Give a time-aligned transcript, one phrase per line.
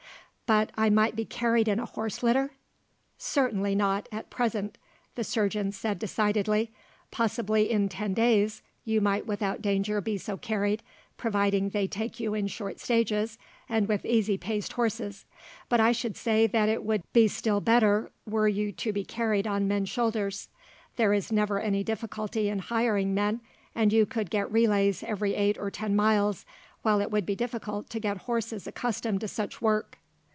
[0.47, 2.51] "But I might be carried in a horse litter?"
[3.17, 4.77] "Certainly not, at present,"
[5.15, 6.71] the surgeon said decidedly.
[7.09, 10.83] "Possibly, in ten days, you might without danger be so carried,
[11.15, 13.37] providing they take you in short stages
[13.69, 15.23] and with easy paced horses;
[15.69, 19.47] but I should say that it would be still better, were you to be carried
[19.47, 20.49] on men's shoulders.
[20.97, 23.39] There is never any difficulty in hiring men,
[23.73, 26.45] and you could get relays every eight or ten miles,
[26.81, 29.97] while it would be difficult to get horses accustomed to such work."